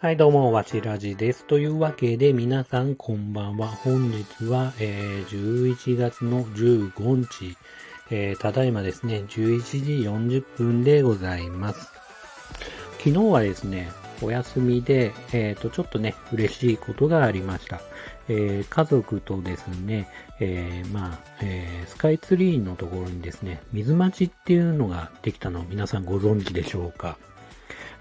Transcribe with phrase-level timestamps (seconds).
[0.00, 1.44] はい、どうも、わしらじです。
[1.44, 3.68] というわけで、皆さん、こんばんは。
[3.68, 7.56] 本日は、えー、11月の15日、
[8.10, 11.92] えー、ただいまですね、11時40分でございます。
[12.98, 13.92] 昨日はですね、
[14.22, 17.80] お休みで、えっ、ー、と、ちょっとね、嬉しいことがありました。
[18.28, 20.08] えー、家族とですね、
[20.38, 27.16] えー、まあ、え、スカイツリーのところにですね、水待ちっていうのができたのを皆さんご存知でしょうか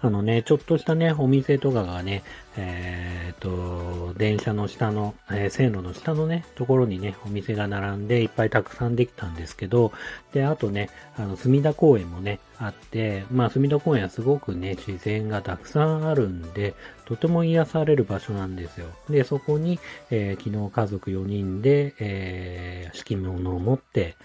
[0.00, 2.22] あのね、ちょっとしたね、お店とかがね、
[2.56, 9.92] えっ、と、電車の下の、えー、線路の下のね、ところにね、お店が並んでいっぱいたくさんできたんですけど、
[10.32, 18.86] で、あとね、あの、隅田公園もね、あって、まあ、隅田公園はすごくね、自然がたくさんあるんで、とても癒される場所なんですよ。
[19.10, 19.80] で、そこに、
[20.10, 24.16] えー、昨日家族4人で、えー、敷物を持って、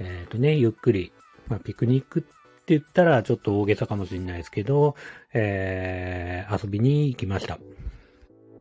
[0.00, 1.12] えっ、とね、ゆっくり、
[1.46, 2.24] まあ、ピクニック
[2.70, 4.94] って言ったらちょっと大げさかもしれないですけど、
[5.32, 7.58] えー、遊びに行きました。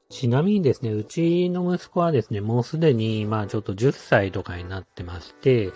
[0.10, 5.70] ちなみにですね、うちの息子はですね、もうすでに、まあちょっと10歳とかになってまして、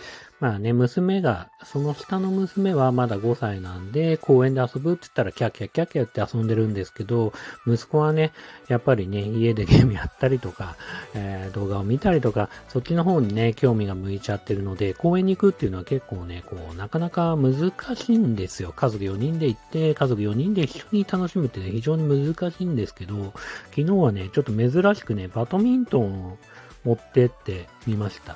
[0.44, 7.32] まあね、娘が、その下の娘はまだ5歳なんで、公園で遊ぶって言ったらキャキャキャキャって遊んでるんですけど、
[7.66, 8.34] 息子はね、
[8.68, 10.76] やっぱりね、家でゲームやったりとか、
[11.14, 18.74] えー、動画を見たりとか、そっちの方にね、興味が向いちゃってるので、公園に行くっていうのは結構ね、こう、なかなか難しいんですよ。
[18.76, 23.32] 家族4人で行って、家族4人で一緒に楽しむってね、非常に難しいんですけど、
[23.70, 26.38] 昨日はね、ちょっと珍しくね、バドミントンを
[26.84, 28.36] 持ってってみました。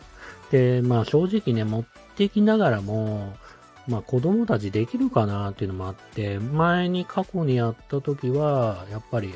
[0.52, 3.36] で、まあ正直ね、持ってきながらも、
[3.88, 9.34] まあ子供たちできるかなっていうのもあって、前に過去にやった時は、やっぱり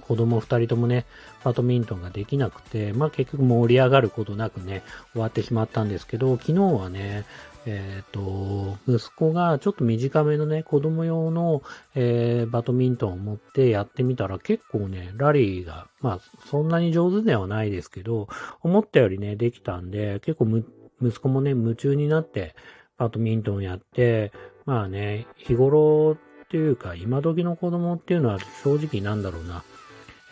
[0.00, 1.06] 子供2人ともね、
[1.42, 4.82] バドミントンができなくて、まあ結局盛り上がることなくね、
[5.12, 7.24] 終わってしまったんですけど、昨日はね、
[7.66, 11.62] えっ、ー、と、息子がちょっと短めのね、子供用の、
[11.94, 18.28] えー、バドミントンを持ってやってみたら結構ね、ラリーが、まあそんなに上手ではないですけど、
[18.62, 20.46] 思ったよりね、できたんで、結構
[21.02, 22.54] 息子もね、夢中になって
[22.98, 24.32] バドミントンやって、
[24.66, 29.64] まあね、日頃っていうか、今時の子供っていうのは正直なんだろうな、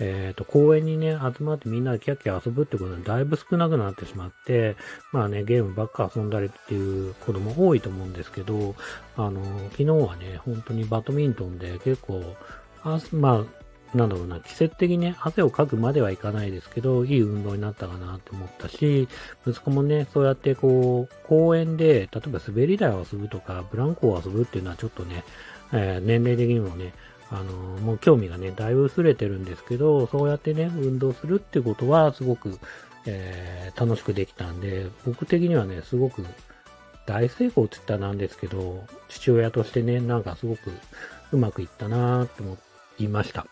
[0.00, 4.76] えっ、ー、と、公園にね、集まってみんなでキャッキャ遊ぶってことがだいぶ少なくなってしまって、
[5.12, 8.74] まあね、ゲームばっか遊んだりっていう子供多いと思うんですけど、
[9.16, 12.22] あの、昨日はね、本当にバドミントンで結構、
[12.82, 19.06] あまあ、なんだろうな、季節的にね、汗をかくまではいかないですけど、いい運動になったかなって思ったし、
[19.46, 25.24] 息子もね、そうやってこう、公園で、例えば滑り台を遊ぶとか、ブランコを遊ぶっていうのはちょっとね、
[25.72, 26.94] えー、年齢的にもね、
[27.32, 32.58] あの、もう興味がね、だいぶ薄れてるんですけど、そうやってね、運動するってことは、すごく、
[33.06, 36.24] えー、楽しくできたんで、僕的にはね、すごく
[37.06, 40.70] 大成功って言ったらなんですけど、父親としてね、なんかすごく
[41.32, 42.58] うまくいったなーって思
[42.98, 43.46] いました。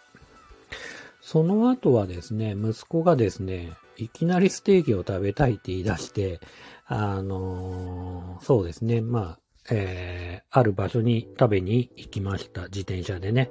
[1.22, 6.40] その後はですね、息子がですね、いきなりステーキを食べたいって言い出して、
[6.86, 9.38] あのー、そうですね、まあ、
[9.70, 12.64] えー、ある場所に食べに行きました。
[12.64, 13.50] 自転車でね。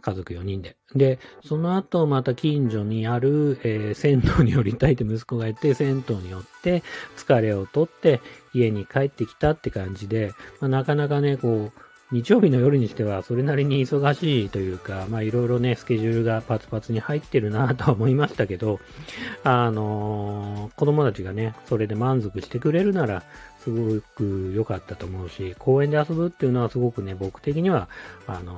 [0.00, 0.76] 家族4人で。
[0.94, 6.82] で、その後また近所にある、えー、銭湯に寄りたいって息子が言って、銭湯に寄って
[7.16, 8.20] 疲れをとって
[8.54, 18.80] 家に帰ってきたって感じで、まあ、なかなかね、こう、日曜日の夜にしてはそれなりに忙しいというか、まあいろいろね、スケジュールがパツパツに入ってるなとは思いましたけど、
[19.44, 23.24] あのー、子供たちがね、それで満足してくれるなら、
[23.60, 27.88] すごく良かったと思うし、公園で遊ぶっていうのはすごくね、僕的には、
[28.26, 28.54] あの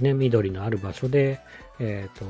[0.00, 1.40] ー、ね、緑のある場所で、
[1.78, 2.24] えっ、ー、と、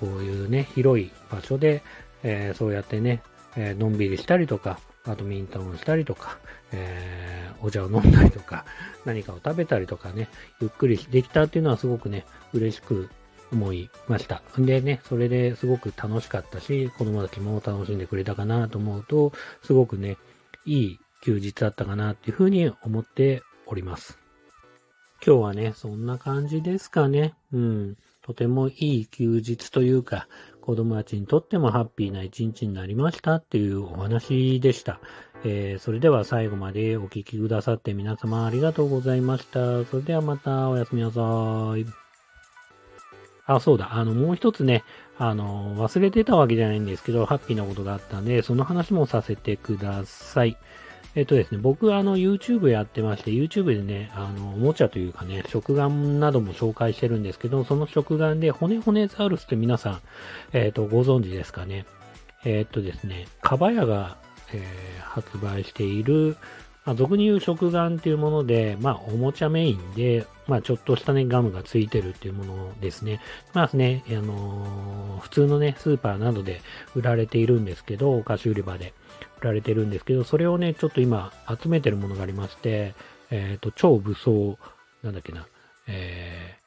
[0.00, 1.84] こういうね、広い場所で、
[2.24, 3.22] え、そうやってね、
[3.56, 6.38] えのんびりしたりとか、バドミントンをしたりとか、
[6.72, 8.64] えー、お茶を飲んだりとか、
[9.04, 10.28] 何かを食べたりとかね、
[10.60, 13.10] ゆっくりできたっていうのはすごくね、嬉しく
[13.52, 14.42] 思いました。
[14.58, 20.16] んでね、それですごく楽しかったし、子供たちも楽しんでくれたかなと思うと、すごくね、
[20.64, 24.18] いい休日だったかなっていうふうに思っております。
[25.24, 27.34] 今日はね、そんな感じですかね。
[27.52, 27.96] うん。
[28.22, 30.26] とてもいい休日というか、
[30.62, 35.00] 子供たちにとってもハッピーな一日になりましたっていうお話でした。
[35.44, 39.84] えー、それでは最後までお聴きくださって皆様ありがとうございました。
[39.84, 41.20] それではまたおやすみなさ
[41.76, 41.84] い。
[43.44, 43.94] あ、そうだ。
[43.94, 44.84] あの、もう一つね、
[45.18, 50.56] あの、忘れてたわけじゃないんですけど、ハッピーなことがあったんで、その話もさせてください。
[51.14, 60.00] えっとですね、僕あの YouTube やってまして、YouTube でね、あの、おもちゃというかね、食玩なども紹介してるんですけど、その食玩で骨骨ザウルスって皆さん、
[60.52, 61.84] えっと、ご存知ですかね。
[62.44, 64.16] えっとですね、カバヤが、
[64.54, 66.36] えー、発売している
[66.84, 73.20] まあ、俗に言う食玩っていうもので、まあ、おもちゃメインで、まあ、ちょっとしたね、ガムがついてるっていうものですね。
[73.54, 76.60] まあね、あのー、普通のね、スーパーなどで
[76.96, 78.94] 売られているんですけど、お菓子売り場で
[79.42, 82.94] 売られてるんですけど、それをね、ちょっと今集めてるものがありまして、
[83.30, 84.56] えっ、ー、と、超武装、
[85.02, 85.46] なんだっけな、
[85.88, 86.58] え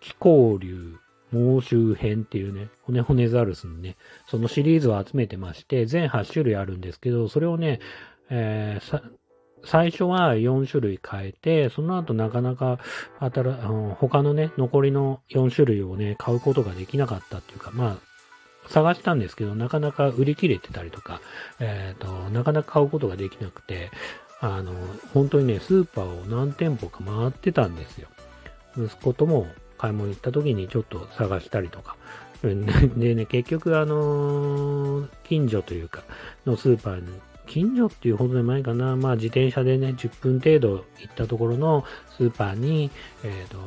[0.00, 0.96] ー、気候流
[1.32, 7.80] 猛襲編っていうね、骨骨ザルスのね、そのシリーズを集めてまして、全8種類あるんですけど、それをね、
[8.30, 9.02] えー、
[9.64, 12.78] 最初は4種類変えて、その後なかなか
[13.20, 13.54] 新、
[13.98, 18.13] 他のね、残りの4種類をね、買うことができなかったっていうか、まあ、
[18.68, 21.20] 探したんですけど、なかなか売り切れてたりとか、
[21.60, 23.90] えっ、ー、と、なかなか買うことができなくて、
[24.40, 24.72] あの、
[25.12, 28.08] 本当にね、スーパーを何店舗か回ってたんですよ。
[28.76, 29.46] 息子とも
[29.78, 31.96] 買い物行った時にちょっと探したりとか。
[32.42, 36.02] でね、結局あのー、近所というか、
[36.44, 37.08] のスーパーに、
[37.46, 41.84] 近所っていうほどでもないかな、まあ自転車でね、10分程度行ったところの
[42.16, 42.90] スーパーに、
[43.22, 43.58] えっ、ー、と、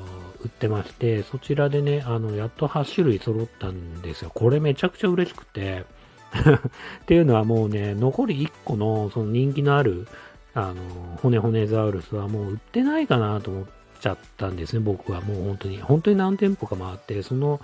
[0.42, 4.32] 売ってまして、そちらでね、あの、やっと8種類揃ったんですよ。
[4.34, 5.86] これめちゃくちゃ嬉しくて、
[6.34, 10.08] っていうのはもうね、残り1個のその人気のある、
[10.54, 13.66] あの、骨骨ザウルスはもう売ってないかなと思っ、
[14.00, 15.82] ちゃったんですね、僕はもう本当に。
[15.82, 17.60] 本当に何店舗か回って、その、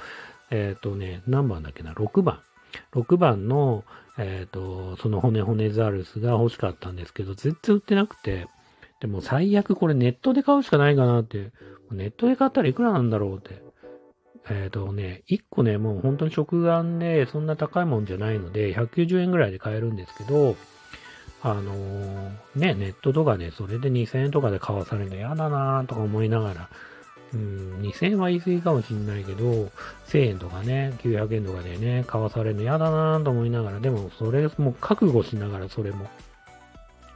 [0.49, 2.39] えっ、ー、とね、何番だっけな、6番。
[2.93, 3.83] 6番の、
[4.17, 8.47] えっ、ー、と、その骨骨ザルスが欲しかったんですけど、全然売ってなくて、
[8.99, 11.51] でも最悪これネットで買うしかないかなって、
[11.91, 13.61] ネットで買ったらいくらなんだろうって。
[14.49, 20.55] えっ、ー、とね、1個ね、もう本当に食玩でそんな高いもんじゃないので、190円ぐらいで買えるんですけど、
[21.41, 26.69] あのー、ね、ネットとかで、それで2000円とかで買わされるの嫌だなとか思いながら、
[27.33, 29.71] うん、2000円は言い過ぎかもしんないけど、
[30.07, 36.07] 1000円とかね、900円とかでね、買わされるの嫌だなと思いながら、でもそれも覚悟しながらそれも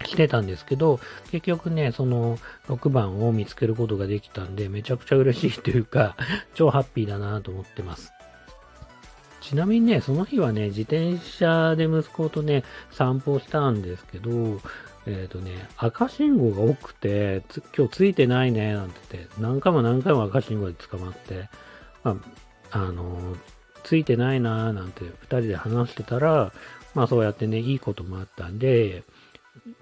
[0.06, 1.00] してたんですけど、
[1.32, 2.38] 結局ね、その
[2.68, 6.16] 6番を見つけることができたんで、めちゃくちゃ嬉しいというか、
[6.56, 8.12] 超ハッピーだなと思ってます。
[9.42, 14.60] ちなみにね、その日はね、自転車で息子とね、散歩したんですけど、
[15.08, 17.44] えっ、ー、とね、赤信号が多くて、
[17.76, 21.50] 今日ついてないね、なんて言って、何回も何回も赤信号で捕まって、
[22.04, 22.18] ま
[22.72, 23.38] あ、あの、
[23.84, 26.52] ついてないななんて2人で話してたら、
[26.94, 29.04] まあそうやってね、いいこともあったんで、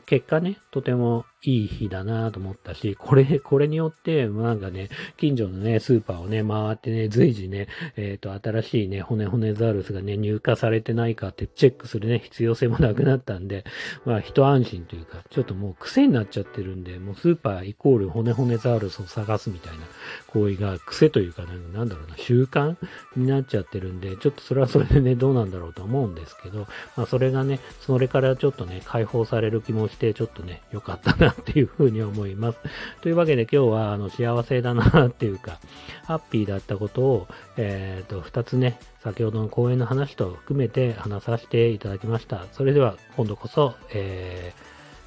[0.05, 13.65] 結果ね、とてもいい日だなと思ったし、これ、 これによって、なんかね、近所のね、スーパーをね、回ってね、随時ね、えっ、ー、と、新しいね、骨骨ザウルスがね、入荷されてないかってチェックするね、必要性もなくなったんで、
[14.05, 19.85] まあ、一安心というか、ちょっともう癖になっちゃってるんで、もうスーパーイコール骨骨ザウルスを探すみたいな
[20.27, 21.43] 行為が癖というか、
[21.73, 22.75] なんだろうな、習慣
[23.15, 32.59] になっちゃってるんで、ちょっとそれはそれでね、どうなんだろうと思うんですけど、まあ、それがね、それからちょっとね、解放される気もして、ちょっとね、良かったなっていうふうに思います。
[33.01, 35.59] というわけで今日は、あの、幸せだなっていうか、
[36.03, 37.27] ハッピーだったことを、
[37.57, 42.45] えっ、ー、と、二つね、先ほどの講演の話と含めて話させていただきました。
[42.51, 44.53] それでは、今度こそ、え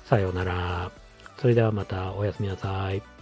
[0.05, 0.91] ー、さようなら。
[1.37, 3.18] それではまたおやすみなさい。